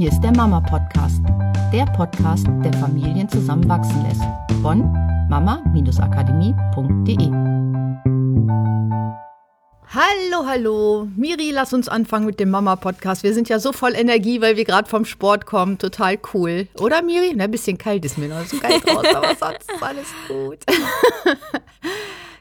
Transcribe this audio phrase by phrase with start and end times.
[0.00, 1.20] Hier ist der Mama Podcast,
[1.74, 4.22] der Podcast, der Familien zusammenwachsen lässt.
[4.62, 4.90] Von
[5.28, 7.26] mama-akademie.de.
[9.92, 11.06] Hallo, hallo.
[11.14, 13.24] Miri, lass uns anfangen mit dem Mama-Podcast.
[13.24, 15.76] Wir sind ja so voll Energie, weil wir gerade vom Sport kommen.
[15.76, 16.66] Total cool.
[16.78, 17.34] Oder, Miri?
[17.36, 20.60] Na, ein bisschen kalt ist mir noch so kalt raus, aber sonst ist alles gut.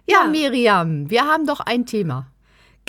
[0.08, 2.28] ja, ja, Miriam, wir haben doch ein Thema.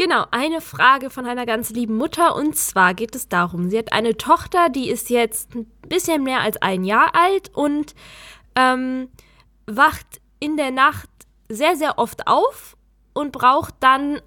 [0.00, 2.34] Genau, eine Frage von einer ganz lieben Mutter.
[2.34, 6.40] Und zwar geht es darum, sie hat eine Tochter, die ist jetzt ein bisschen mehr
[6.40, 7.94] als ein Jahr alt und
[8.56, 9.10] ähm,
[9.66, 11.10] wacht in der Nacht
[11.50, 12.78] sehr, sehr oft auf
[13.12, 14.22] und braucht dann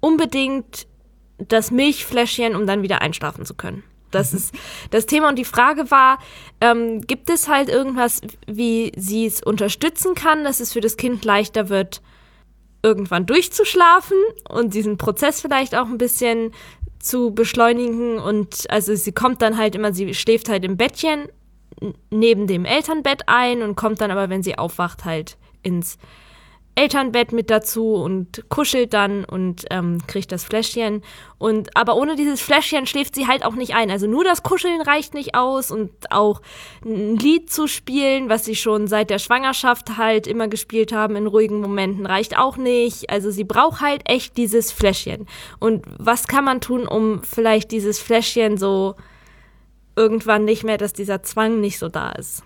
[0.00, 0.88] unbedingt
[1.38, 3.84] das Milchfläschchen, um dann wieder einschlafen zu können.
[4.10, 4.38] Das mhm.
[4.38, 4.54] ist
[4.90, 5.28] das Thema.
[5.28, 6.18] Und die Frage war,
[6.60, 11.24] ähm, gibt es halt irgendwas, wie sie es unterstützen kann, dass es für das Kind
[11.24, 12.02] leichter wird,
[12.82, 14.16] irgendwann durchzuschlafen
[14.48, 16.52] und diesen Prozess vielleicht auch ein bisschen
[16.98, 18.18] zu beschleunigen.
[18.18, 21.28] Und also sie kommt dann halt immer, sie schläft halt im Bettchen
[22.10, 25.98] neben dem Elternbett ein und kommt dann aber, wenn sie aufwacht, halt ins
[26.74, 31.02] Elternbett mit dazu und kuschelt dann und ähm, kriegt das Fläschchen.
[31.38, 33.90] Und aber ohne dieses Fläschchen schläft sie halt auch nicht ein.
[33.90, 36.40] Also nur das Kuscheln reicht nicht aus und auch
[36.84, 41.26] ein Lied zu spielen, was sie schon seit der Schwangerschaft halt immer gespielt haben in
[41.26, 43.10] ruhigen Momenten, reicht auch nicht.
[43.10, 45.26] Also sie braucht halt echt dieses Fläschchen.
[45.58, 48.94] Und was kann man tun, um vielleicht dieses Fläschchen so
[49.94, 52.42] irgendwann nicht mehr, dass dieser Zwang nicht so da ist?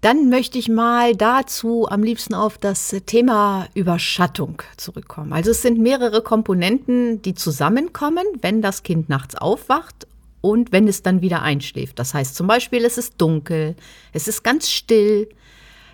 [0.00, 5.32] Dann möchte ich mal dazu am liebsten auf das Thema Überschattung zurückkommen.
[5.32, 10.06] Also es sind mehrere Komponenten, die zusammenkommen, wenn das Kind nachts aufwacht
[10.40, 11.98] und wenn es dann wieder einschläft.
[11.98, 13.74] Das heißt zum Beispiel, es ist dunkel,
[14.12, 15.28] es ist ganz still,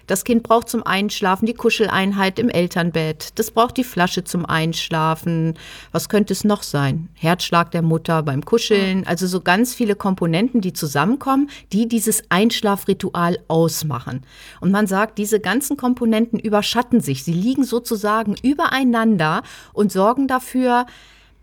[0.06, 3.38] das Kind braucht zum Einschlafen die Kuscheleinheit im Elternbett.
[3.38, 5.54] Das braucht die Flasche zum Einschlafen.
[5.92, 7.08] Was könnte es noch sein?
[7.14, 9.06] Herzschlag der Mutter beim Kuscheln.
[9.06, 14.22] Also so ganz viele Komponenten, die zusammenkommen, die dieses Einschlafritual ausmachen.
[14.60, 17.24] Und man sagt, diese ganzen Komponenten überschatten sich.
[17.24, 20.86] Sie liegen sozusagen übereinander und sorgen dafür,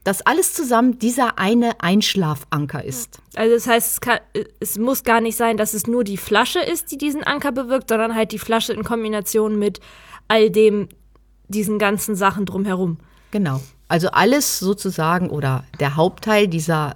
[0.03, 3.19] dass alles zusammen dieser eine Einschlafanker ist.
[3.35, 4.19] Also das heißt, es, kann,
[4.59, 7.89] es, muss gar nicht sein, dass es nur die Flasche ist, die diesen Anker bewirkt,
[7.89, 9.79] sondern halt die Flasche in Kombination mit
[10.27, 10.89] all dem,
[11.47, 12.97] diesen ganzen Sachen drumherum.
[13.31, 13.61] Genau.
[13.87, 16.95] Also alles sozusagen oder der Hauptteil dieser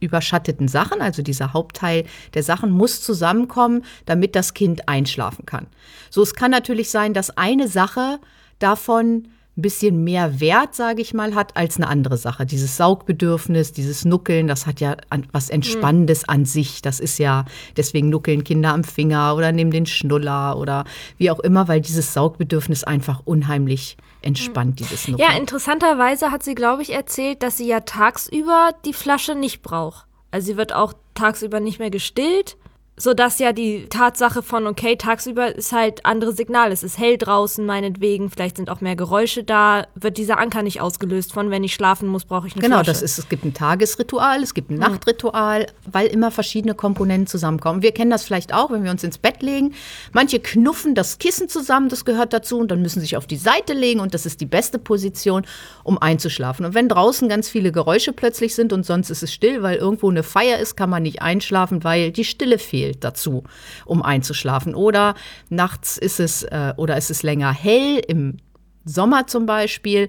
[0.00, 5.66] überschatteten Sachen, also dieser Hauptteil der Sachen muss zusammenkommen, damit das Kind einschlafen kann.
[6.10, 8.18] So, es kann natürlich sein, dass eine Sache
[8.58, 12.44] davon ein bisschen mehr Wert, sage ich mal, hat als eine andere Sache.
[12.44, 14.96] Dieses Saugbedürfnis, dieses Nuckeln, das hat ja
[15.30, 16.34] was Entspannendes mhm.
[16.34, 16.82] an sich.
[16.82, 17.44] Das ist ja,
[17.76, 20.84] deswegen nuckeln Kinder am Finger oder nehmen den Schnuller oder
[21.18, 24.76] wie auch immer, weil dieses Saugbedürfnis einfach unheimlich entspannt, mhm.
[24.76, 25.28] dieses Nuckeln.
[25.28, 30.06] Ja, interessanterweise hat sie, glaube ich, erzählt, dass sie ja tagsüber die Flasche nicht braucht.
[30.32, 32.56] Also sie wird auch tagsüber nicht mehr gestillt
[32.96, 36.70] sodass ja die Tatsache von, okay, tagsüber ist halt andere Signal.
[36.70, 40.80] Es ist hell draußen, meinetwegen, vielleicht sind auch mehr Geräusche da, wird dieser Anker nicht
[40.80, 42.92] ausgelöst von, wenn ich schlafen muss, brauche ich eine Genau, Flasche.
[42.92, 44.80] das ist, es gibt ein Tagesritual, es gibt ein hm.
[44.80, 47.82] Nachtritual, weil immer verschiedene Komponenten zusammenkommen.
[47.82, 49.74] Wir kennen das vielleicht auch, wenn wir uns ins Bett legen.
[50.12, 53.36] Manche knuffen das Kissen zusammen, das gehört dazu, und dann müssen sie sich auf die
[53.36, 55.44] Seite legen und das ist die beste Position,
[55.82, 56.64] um einzuschlafen.
[56.64, 60.08] Und wenn draußen ganz viele Geräusche plötzlich sind und sonst ist es still, weil irgendwo
[60.10, 63.44] eine Feier ist, kann man nicht einschlafen, weil die Stille fehlt fehlt dazu,
[63.84, 64.74] um einzuschlafen.
[64.74, 65.14] Oder
[65.48, 68.38] nachts ist es äh, oder ist es länger hell im
[68.84, 70.08] Sommer zum Beispiel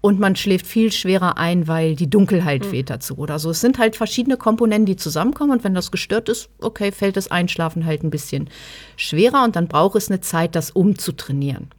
[0.00, 2.70] und man schläft viel schwerer ein, weil die Dunkelheit mhm.
[2.70, 3.50] fehlt dazu oder so.
[3.50, 7.30] Es sind halt verschiedene Komponenten, die zusammenkommen und wenn das gestört ist, okay, fällt das
[7.30, 8.50] Einschlafen halt ein bisschen
[8.96, 11.70] schwerer und dann braucht es eine Zeit, das umzutrainieren.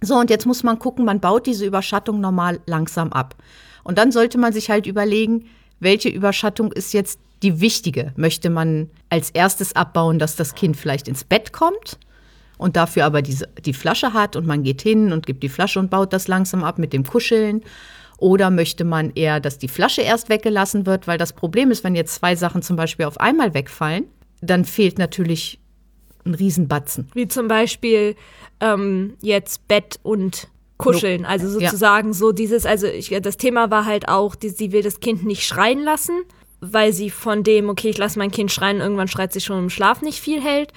[0.00, 3.34] So, und jetzt muss man gucken, man baut diese Überschattung normal langsam ab.
[3.82, 5.46] Und dann sollte man sich halt überlegen,
[5.80, 11.08] welche Überschattung ist jetzt die wichtige möchte man als erstes abbauen, dass das Kind vielleicht
[11.08, 11.98] ins Bett kommt
[12.58, 15.78] und dafür aber diese, die Flasche hat und man geht hin und gibt die Flasche
[15.78, 17.62] und baut das langsam ab mit dem Kuscheln.
[18.18, 21.94] Oder möchte man eher, dass die Flasche erst weggelassen wird, weil das Problem ist, wenn
[21.94, 24.06] jetzt zwei Sachen zum Beispiel auf einmal wegfallen,
[24.40, 25.60] dann fehlt natürlich
[26.24, 27.08] ein Riesenbatzen.
[27.14, 28.16] Wie zum Beispiel
[28.60, 30.48] ähm, jetzt Bett und
[30.78, 31.24] Kuscheln.
[31.24, 32.14] Also sozusagen ja.
[32.14, 35.44] so dieses, also ich, das Thema war halt auch, die, sie will das Kind nicht
[35.44, 36.24] schreien lassen
[36.60, 39.70] weil sie von dem, okay, ich lasse mein Kind schreien, irgendwann schreit sie schon im
[39.70, 40.72] Schlaf nicht viel hält.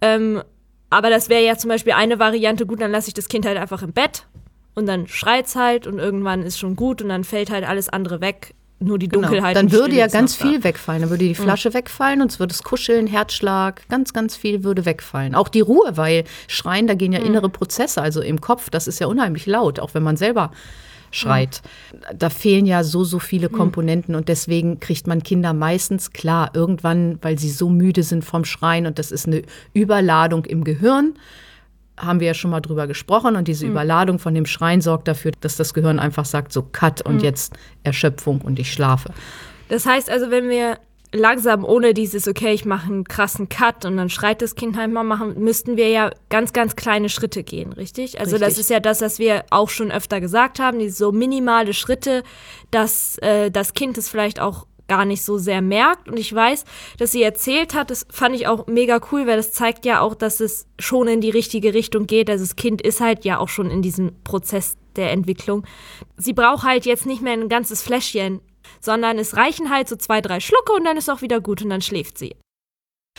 [0.00, 0.42] Ähm,
[0.90, 3.58] aber das wäre ja zum Beispiel eine Variante, gut, dann lasse ich das Kind halt
[3.58, 4.26] einfach im Bett
[4.74, 7.88] und dann schreit es halt und irgendwann ist schon gut und dann fällt halt alles
[7.88, 8.54] andere weg.
[8.78, 9.22] Nur die genau.
[9.22, 9.56] Dunkelheit.
[9.56, 9.70] Genau.
[9.70, 11.00] Dann würde ja ganz viel wegfallen.
[11.00, 11.74] Dann würde die Flasche mhm.
[11.74, 15.34] wegfallen und es würde es kuscheln, Herzschlag, ganz, ganz viel würde wegfallen.
[15.34, 17.26] Auch die Ruhe, weil Schreien, da gehen ja mhm.
[17.26, 20.50] innere Prozesse, also im Kopf, das ist ja unheimlich laut, auch wenn man selber
[21.16, 21.62] schreit.
[21.92, 22.18] Mhm.
[22.18, 24.18] Da fehlen ja so, so viele Komponenten mhm.
[24.18, 28.86] und deswegen kriegt man Kinder meistens klar irgendwann, weil sie so müde sind vom Schreien
[28.86, 29.42] und das ist eine
[29.72, 31.14] Überladung im Gehirn.
[31.98, 33.72] Haben wir ja schon mal drüber gesprochen und diese mhm.
[33.72, 37.24] Überladung von dem Schreien sorgt dafür, dass das Gehirn einfach sagt, so Cut und mhm.
[37.24, 39.10] jetzt Erschöpfung und ich schlafe.
[39.68, 40.78] Das heißt also, wenn wir
[41.16, 44.92] langsam ohne dieses, okay, ich mache einen krassen Cut und dann schreit das Kind halt
[44.92, 48.20] mal machen, müssten wir ja ganz, ganz kleine Schritte gehen, richtig?
[48.20, 48.48] Also richtig.
[48.48, 52.22] das ist ja das, was wir auch schon öfter gesagt haben, diese so minimale Schritte,
[52.70, 56.08] dass äh, das Kind es vielleicht auch gar nicht so sehr merkt.
[56.08, 56.64] Und ich weiß,
[56.98, 60.14] dass sie erzählt hat, das fand ich auch mega cool, weil das zeigt ja auch,
[60.14, 62.30] dass es schon in die richtige Richtung geht.
[62.30, 65.64] Also das Kind ist halt ja auch schon in diesem Prozess der Entwicklung.
[66.16, 68.40] Sie braucht halt jetzt nicht mehr ein ganzes Fläschchen
[68.80, 71.70] sondern es reichen halt so zwei, drei Schlucke und dann ist auch wieder gut und
[71.70, 72.36] dann schläft sie.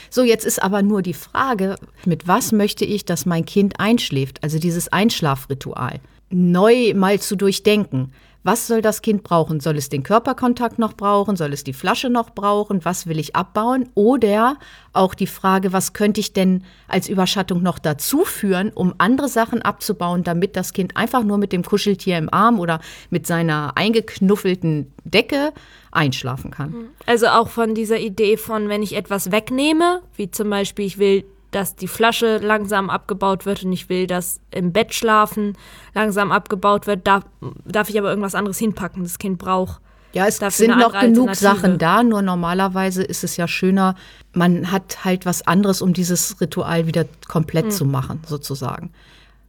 [0.10, 4.44] So, jetzt ist aber nur die Frage, mit was möchte ich, dass mein Kind einschläft?
[4.44, 6.00] Also dieses Einschlafritual.
[6.30, 8.14] Neu mal zu durchdenken.
[8.48, 9.60] Was soll das Kind brauchen?
[9.60, 11.36] Soll es den Körperkontakt noch brauchen?
[11.36, 12.86] Soll es die Flasche noch brauchen?
[12.86, 13.90] Was will ich abbauen?
[13.94, 14.56] Oder
[14.94, 19.62] auch die Frage, was könnte ich denn als Überschattung noch dazu führen, um andere Sachen
[19.62, 22.80] abzubauen, damit das Kind einfach nur mit dem Kuscheltier im Arm oder
[23.10, 25.52] mit seiner eingeknuffelten Decke
[25.92, 26.74] einschlafen kann.
[27.06, 31.26] Also auch von dieser Idee von, wenn ich etwas wegnehme, wie zum Beispiel, ich will
[31.52, 35.58] dass die Flasche langsam abgebaut wird und ich will, dass im Bett schlafen
[35.94, 37.24] langsam abgebaut wird, darf,
[37.66, 39.04] darf ich aber irgendwas anderes hinpacken.
[39.04, 39.82] Das Kind braucht.
[40.14, 43.96] Ja, es sind noch genug Sachen da, nur normalerweise ist es ja schöner,
[44.34, 47.72] man hat halt was anderes, um dieses Ritual wieder komplett mhm.
[47.72, 48.92] zu machen, sozusagen.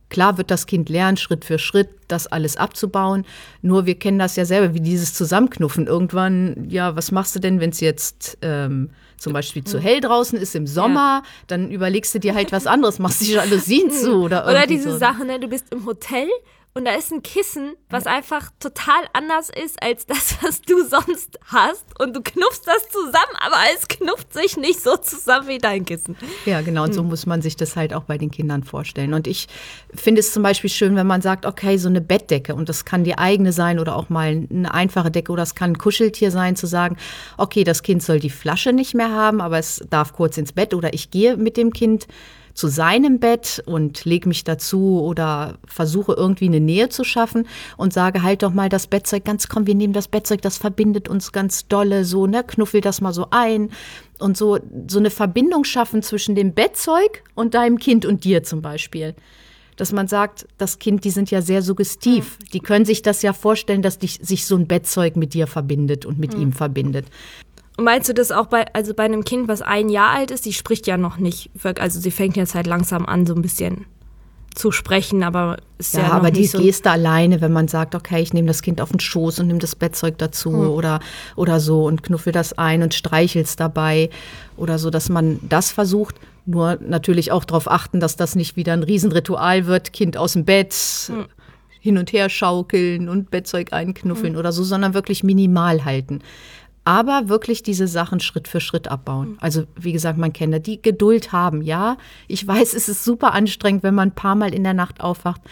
[0.08, 3.26] Klar wird das Kind lernen, Schritt für Schritt, das alles abzubauen.
[3.62, 5.86] Nur wir kennen das ja selber, wie dieses Zusammenknuffen.
[5.86, 10.38] Irgendwann, ja, was machst du denn, wenn es jetzt ähm, zum Beispiel zu hell draußen
[10.38, 11.22] ist im Sommer?
[11.22, 11.30] Ja.
[11.48, 14.98] Dann überlegst du dir halt was anderes, machst die Jalousien zu oder Oder diese so.
[14.98, 15.38] Sache, ne?
[15.38, 16.28] du bist im Hotel
[16.78, 21.38] und da ist ein Kissen, was einfach total anders ist als das, was du sonst
[21.46, 21.84] hast.
[22.00, 26.16] Und du knuffst das zusammen, aber es knufft sich nicht so zusammen wie dein Kissen.
[26.46, 26.84] Ja, genau.
[26.84, 27.08] Und so hm.
[27.08, 29.12] muss man sich das halt auch bei den Kindern vorstellen.
[29.12, 29.48] Und ich
[29.92, 33.02] finde es zum Beispiel schön, wenn man sagt, okay, so eine Bettdecke, und das kann
[33.02, 36.54] die eigene sein oder auch mal eine einfache Decke oder es kann ein Kuscheltier sein,
[36.54, 36.96] zu sagen,
[37.38, 40.74] okay, das Kind soll die Flasche nicht mehr haben, aber es darf kurz ins Bett
[40.74, 42.06] oder ich gehe mit dem Kind
[42.58, 47.46] zu seinem Bett und lege mich dazu oder versuche irgendwie eine Nähe zu schaffen
[47.76, 51.08] und sage halt doch mal das Bettzeug ganz komm, wir nehmen das Bettzeug, das verbindet
[51.08, 53.70] uns ganz dolle so, ne, knuffel das mal so ein
[54.18, 54.58] und so
[54.88, 59.14] so eine Verbindung schaffen zwischen dem Bettzeug und deinem Kind und dir zum Beispiel
[59.76, 62.36] dass man sagt, das Kind, die sind ja sehr suggestiv.
[62.52, 66.04] Die können sich das ja vorstellen, dass dich, sich so ein Bettzeug mit dir verbindet
[66.04, 66.42] und mit mhm.
[66.42, 67.06] ihm verbindet.
[67.80, 70.52] Meinst du das auch bei, also bei einem Kind, was ein Jahr alt ist, die
[70.52, 73.86] spricht ja noch nicht, also sie fängt jetzt halt langsam an, so ein bisschen
[74.58, 78.20] zu sprechen, aber ist ja, ja aber die so Geste alleine, wenn man sagt, okay,
[78.20, 80.70] ich nehme das Kind auf den Schoß und nehme das Bettzeug dazu hm.
[80.70, 80.98] oder,
[81.36, 84.10] oder so und knuffel das ein und streichel's dabei
[84.56, 86.16] oder so, dass man das versucht.
[86.46, 90.44] Nur natürlich auch darauf achten, dass das nicht wieder ein Riesenritual wird, Kind aus dem
[90.44, 90.74] Bett,
[91.06, 91.26] hm.
[91.78, 94.38] hin und her schaukeln und Bettzeug einknuffeln hm.
[94.40, 96.20] oder so, sondern wirklich minimal halten
[96.88, 99.32] aber wirklich diese Sachen Schritt für Schritt abbauen.
[99.32, 99.38] Mhm.
[99.40, 101.60] Also wie gesagt, man kennt die Geduld haben.
[101.60, 101.98] Ja,
[102.28, 105.42] ich weiß, es ist super anstrengend, wenn man ein paar Mal in der Nacht aufwacht.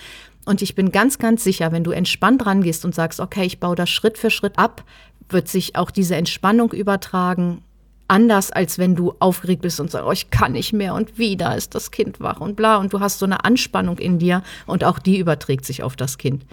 [0.47, 3.77] Und ich bin ganz, ganz sicher, wenn du entspannt rangehst und sagst, okay, ich baue
[3.77, 4.83] das Schritt für Schritt ab,
[5.29, 7.63] wird sich auch diese Entspannung übertragen.
[8.09, 11.55] Anders als wenn du aufgeregt bist und sagst, oh, ich kann nicht mehr und wieder
[11.55, 12.79] ist das Kind wach und bla.
[12.79, 16.17] Und du hast so eine Anspannung in dir und auch die überträgt sich auf das
[16.17, 16.47] Kind.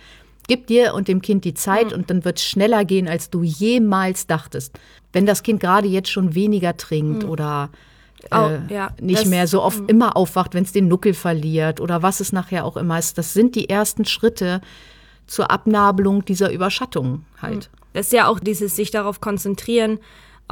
[0.48, 1.94] Gib dir und dem Kind die Zeit mhm.
[1.94, 4.78] und dann wird es schneller gehen, als du jemals dachtest.
[5.14, 7.30] Wenn das Kind gerade jetzt schon weniger trinkt mhm.
[7.30, 7.70] oder
[8.32, 9.90] äh, oh, ja, nicht mehr so oft mhm.
[9.90, 13.34] immer aufwacht, wenn es den Nuckel verliert oder was es nachher auch immer ist, das
[13.34, 14.62] sind die ersten Schritte
[15.28, 17.70] zur Abnabelung dieser Überschattung halt.
[17.72, 17.78] Mhm.
[17.94, 20.00] Das ist ja auch dieses sich darauf konzentrieren,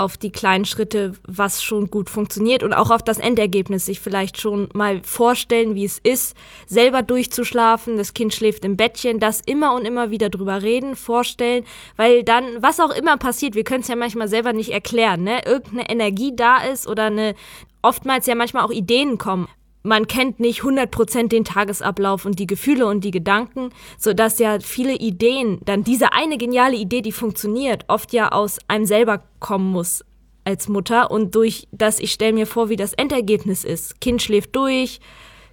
[0.01, 4.39] auf die kleinen Schritte, was schon gut funktioniert und auch auf das Endergebnis sich vielleicht
[4.39, 9.73] schon mal vorstellen, wie es ist, selber durchzuschlafen, das Kind schläft im Bettchen, das immer
[9.75, 11.63] und immer wieder drüber reden, vorstellen,
[11.95, 15.45] weil dann, was auch immer passiert, wir können es ja manchmal selber nicht erklären, ne?
[15.45, 17.35] Irgendeine Energie da ist oder eine,
[17.81, 19.47] oftmals ja manchmal auch Ideen kommen
[19.83, 24.95] man kennt nicht 100% den Tagesablauf und die Gefühle und die Gedanken, sodass ja viele
[24.95, 30.05] Ideen, dann diese eine geniale Idee, die funktioniert, oft ja aus einem selber kommen muss
[30.43, 34.01] als Mutter und durch das, ich stelle mir vor, wie das Endergebnis ist.
[34.01, 34.99] Kind schläft durch,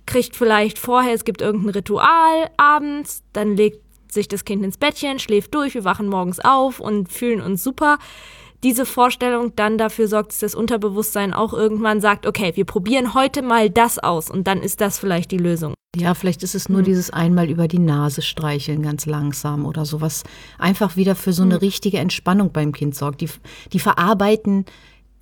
[0.07, 5.19] kriegt vielleicht vorher, es gibt irgendein Ritual abends, dann legt sich das Kind ins Bettchen,
[5.19, 7.99] schläft durch, wir wachen morgens auf und fühlen uns super
[8.65, 13.43] diese Vorstellung dann dafür sorgt, dass das Unterbewusstsein auch irgendwann sagt, okay, wir probieren heute
[13.43, 15.75] mal das aus und dann ist das vielleicht die Lösung.
[15.97, 16.85] Ja, vielleicht ist es nur Hm.
[16.85, 20.23] dieses einmal über die Nase streicheln, ganz langsam oder sowas.
[20.59, 21.61] Einfach wieder für so eine Hm.
[21.61, 23.21] richtige Entspannung beim Kind sorgt.
[23.21, 23.29] Die,
[23.73, 24.65] die verarbeiten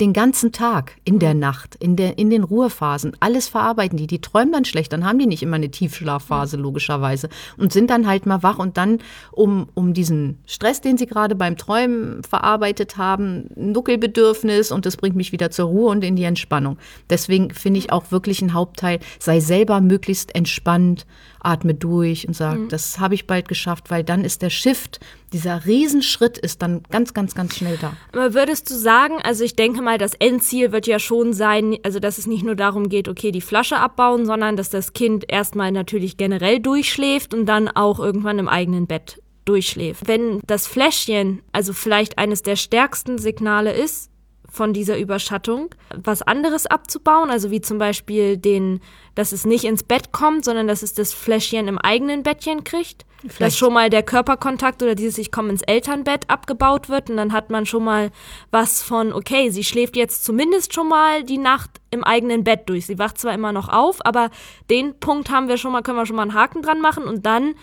[0.00, 3.12] den ganzen Tag, in der Nacht, in, der, in den Ruhephasen.
[3.20, 4.06] Alles verarbeiten die.
[4.06, 7.28] Die träumen dann schlecht, dann haben die nicht immer eine Tiefschlafphase, logischerweise.
[7.56, 8.98] Und sind dann halt mal wach und dann,
[9.32, 15.16] um, um diesen Stress, den sie gerade beim Träumen verarbeitet haben, Nuckelbedürfnis und das bringt
[15.16, 16.76] mich wieder zur Ruhe und in die Entspannung.
[17.08, 21.06] Deswegen finde ich auch wirklich ein Hauptteil, sei selber möglichst entspannt,
[21.46, 25.00] atme durch und sag, das habe ich bald geschafft, weil dann ist der Shift,
[25.32, 27.92] dieser Riesenschritt ist dann ganz, ganz, ganz schnell da.
[28.12, 31.98] Aber würdest du sagen, also ich denke mal, das Endziel wird ja schon sein, also
[31.98, 35.72] dass es nicht nur darum geht, okay, die Flasche abbauen, sondern dass das Kind erstmal
[35.72, 40.06] natürlich generell durchschläft und dann auch irgendwann im eigenen Bett durchschläft.
[40.06, 44.10] Wenn das Fläschchen also vielleicht eines der stärksten Signale ist
[44.56, 48.80] von dieser Überschattung, was anderes abzubauen, also wie zum Beispiel den,
[49.14, 53.04] dass es nicht ins Bett kommt, sondern dass es das Fläschchen im eigenen Bettchen kriegt,
[53.22, 57.16] dass Vielleicht- schon mal der Körperkontakt oder dieses Ich komme ins Elternbett abgebaut wird und
[57.16, 58.10] dann hat man schon mal
[58.50, 62.86] was von, okay, sie schläft jetzt zumindest schon mal die Nacht im eigenen Bett durch.
[62.86, 64.30] Sie wacht zwar immer noch auf, aber
[64.70, 67.26] den Punkt haben wir schon mal, können wir schon mal einen Haken dran machen und
[67.26, 67.54] dann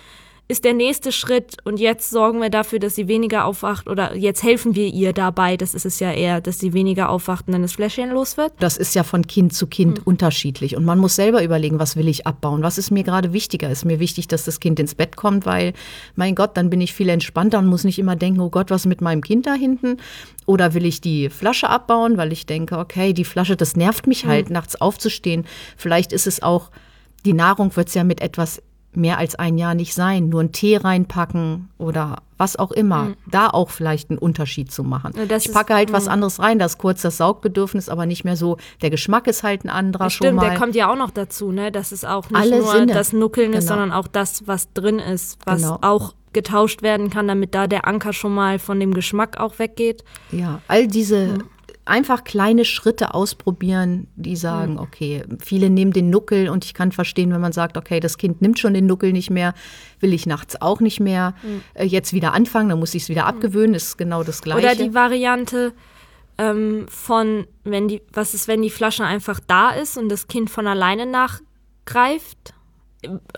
[0.49, 4.43] ist der nächste Schritt und jetzt sorgen wir dafür, dass sie weniger aufwacht oder jetzt
[4.43, 7.61] helfen wir ihr dabei, das ist es ja eher, dass sie weniger aufwacht und dann
[7.61, 8.51] das Fläschchen los wird.
[8.59, 10.75] Das ist ja von Kind zu Kind unterschiedlich.
[10.75, 12.61] Und man muss selber überlegen, was will ich abbauen?
[12.61, 13.69] Was ist mir gerade wichtiger?
[13.69, 15.73] Ist mir wichtig, dass das Kind ins Bett kommt, weil,
[16.15, 18.85] mein Gott, dann bin ich viel entspannter und muss nicht immer denken, oh Gott, was
[18.85, 19.97] mit meinem Kind da hinten?
[20.45, 24.25] Oder will ich die Flasche abbauen, weil ich denke, okay, die Flasche, das nervt mich
[24.25, 25.45] halt, nachts aufzustehen.
[25.77, 26.69] Vielleicht ist es auch,
[27.25, 28.61] die Nahrung wird es ja mit etwas
[28.97, 30.29] mehr als ein Jahr nicht sein.
[30.29, 33.13] Nur einen Tee reinpacken oder was auch immer.
[33.29, 35.13] Da auch vielleicht einen Unterschied zu machen.
[35.27, 36.59] Das ich ist- packe halt was anderes rein.
[36.59, 38.57] Das ist kurz das Saugbedürfnis, aber nicht mehr so.
[38.81, 40.49] Der Geschmack ist halt ein anderer schon Stimmt, mal.
[40.49, 41.71] der kommt ja auch noch dazu, ne?
[41.71, 42.93] dass es auch nicht Alle nur Sinne.
[42.93, 43.79] das Nuckeln ist, Genau.
[43.81, 45.77] sondern auch das, was drin ist, was Genau.
[45.81, 50.03] auch getauscht werden kann, damit da der Anker schon mal von dem Geschmack auch weggeht.
[50.31, 51.43] Ja, all diese Hm.
[51.85, 54.35] Einfach kleine Schritte ausprobieren, die Hm.
[54.37, 58.17] sagen, okay, viele nehmen den Nuckel und ich kann verstehen, wenn man sagt, okay, das
[58.17, 59.53] Kind nimmt schon den Nuckel nicht mehr,
[59.99, 61.61] will ich nachts auch nicht mehr Hm.
[61.73, 64.65] äh, jetzt wieder anfangen, dann muss ich es wieder abgewöhnen, ist genau das Gleiche.
[64.65, 65.73] Oder die Variante
[66.37, 70.49] ähm, von, wenn die, was ist, wenn die Flasche einfach da ist und das Kind
[70.49, 72.53] von alleine nachgreift?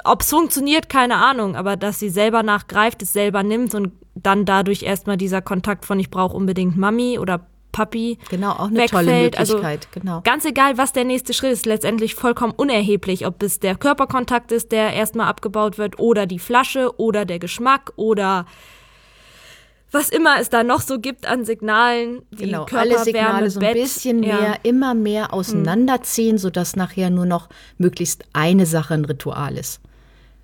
[0.04, 4.46] Ob es funktioniert, keine Ahnung, aber dass sie selber nachgreift, es selber nimmt und dann
[4.46, 9.08] dadurch erstmal dieser Kontakt von ich brauche unbedingt Mami oder Papi genau, auch eine tolle
[9.08, 9.38] wegfällt.
[9.38, 10.22] Also Möglichkeit, genau.
[10.24, 14.72] Ganz egal, was der nächste Schritt ist, letztendlich vollkommen unerheblich, ob es der Körperkontakt ist,
[14.72, 18.46] der erstmal abgebaut wird, oder die Flasche, oder der Geschmack, oder
[19.91, 23.60] was immer es da noch so gibt an Signalen, die Genau, alle Signale Körperwärme, so
[23.60, 24.36] ein Bett, bisschen ja.
[24.36, 24.41] Hm.
[24.41, 29.82] mehr, immer mehr auseinanderziehen, sodass nachher nur noch möglichst eine Sache ein Ritual ist.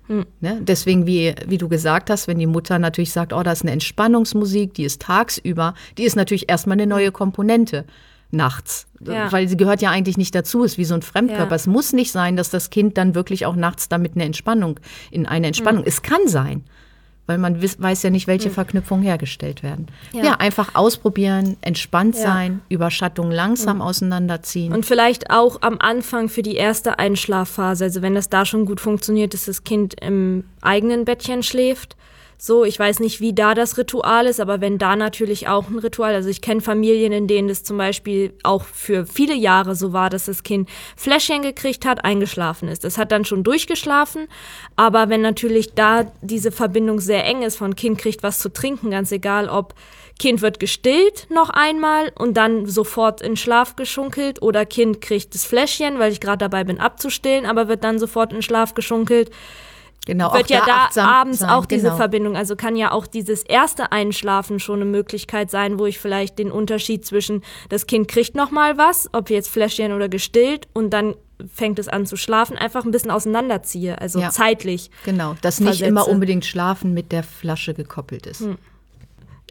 [0.08, 0.26] Hm.
[0.40, 0.60] Ne?
[0.62, 3.72] Deswegen, wie, wie du gesagt hast, wenn die Mutter natürlich sagt, oh, das ist eine
[3.72, 7.84] Entspannungsmusik, die ist tagsüber, die ist natürlich erstmal eine neue Komponente
[8.32, 9.30] nachts, Ja.
[9.30, 11.50] weil sie gehört ja eigentlich nicht dazu, ist wie so ein Fremdkörper.
[11.50, 11.56] Ja.
[11.56, 14.80] Es muss nicht sein, dass das Kind dann wirklich auch nachts damit eine Entspannung,
[15.10, 15.48] in eine.
[15.48, 16.64] Entspannung, es kann sein,
[17.32, 19.86] weil man weiß ja nicht, welche Verknüpfungen hergestellt werden.
[20.12, 20.22] Ja.
[20.24, 22.22] Ja, einfach ausprobieren, entspannt Ja.
[22.22, 24.74] sein, Überschattung langsam auseinanderziehen.
[24.74, 27.84] Und vielleicht auch am Anfang für die erste Einschlafphase.
[27.84, 31.96] Also wenn das da schon gut funktioniert, dass das Kind im eigenen Bettchen schläft.
[32.44, 35.78] So, ich weiß nicht, wie da das Ritual ist, aber wenn da natürlich auch ein
[35.78, 39.92] Ritual, also ich kenne Familien, in denen das zum Beispiel auch für viele Jahre so
[39.92, 42.82] war, dass das Kind Fläschchen gekriegt hat, eingeschlafen ist.
[42.82, 44.26] Das hat dann schon durchgeschlafen,
[44.74, 48.90] aber wenn natürlich da diese Verbindung sehr eng ist, von Kind kriegt was zu trinken,
[48.90, 49.76] ganz egal ob
[50.18, 55.44] Kind wird gestillt noch einmal und dann sofort in Schlaf geschunkelt oder Kind kriegt das
[55.44, 59.30] Fläschchen, weil ich gerade dabei bin abzustillen, aber wird dann sofort in Schlaf geschunkelt.
[60.06, 61.96] Genau, wird ja da achtsam abends sein, auch diese genau.
[61.96, 66.38] Verbindung, also kann ja auch dieses erste Einschlafen schon eine Möglichkeit sein, wo ich vielleicht
[66.38, 70.90] den Unterschied zwischen das Kind kriegt noch mal was, ob jetzt Fläschchen oder gestillt und
[70.90, 71.14] dann
[71.52, 74.30] fängt es an zu schlafen, einfach ein bisschen auseinanderziehe, also Ja.
[74.30, 74.90] zeitlich.
[75.04, 75.88] Genau, dass nicht Versetze.
[75.88, 78.44] immer unbedingt Schlafen mit der Flasche gekoppelt ist.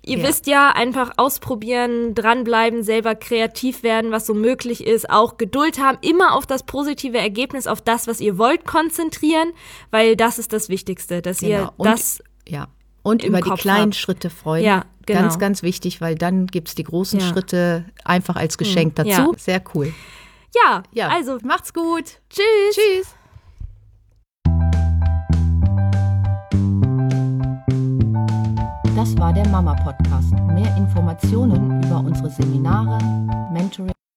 [0.03, 0.27] Ihr Ja.
[0.27, 5.97] wisst ja, einfach ausprobieren, dranbleiben, selber kreativ werden, was so möglich ist, auch Geduld haben,
[6.01, 9.51] immer auf das positive Ergebnis, auf das, was ihr wollt, konzentrieren,
[9.91, 11.73] weil das ist das Wichtigste, dass ihr Genau.
[11.77, 12.67] Und, das ja.
[13.03, 13.95] Und über die Kopf kleinen habt.
[13.95, 14.63] Schritte freuen.
[14.63, 15.21] Ja, genau.
[15.21, 17.27] Ganz, ganz wichtig, weil dann gibt es die großen Ja.
[17.27, 19.09] Schritte einfach als Geschenk dazu.
[19.09, 19.27] Ja.
[19.37, 19.93] Sehr cool.
[20.55, 22.05] Ja, Ja, also macht's gut.
[22.29, 22.43] tschüss.
[22.75, 23.15] Tschüss.
[29.01, 30.31] Das war der Mama Podcast.
[30.53, 32.99] Mehr Informationen über unsere Seminare,
[33.51, 33.91] Mentoring